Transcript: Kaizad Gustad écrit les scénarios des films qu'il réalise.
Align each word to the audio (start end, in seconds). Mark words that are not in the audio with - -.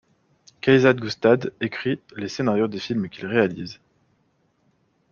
Kaizad 0.61 0.99
Gustad 0.99 1.53
écrit 1.61 1.99
les 2.17 2.27
scénarios 2.27 2.67
des 2.67 2.79
films 2.79 3.07
qu'il 3.07 3.27
réalise. 3.27 3.79